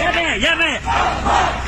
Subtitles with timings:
[0.00, 1.67] ရမယ်ရမယ်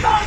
[0.00, 0.19] Fight!